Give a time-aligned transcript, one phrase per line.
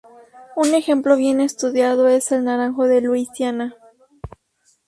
[0.55, 3.75] Un ejemplo bien estudiado es el naranjo de Luisiana.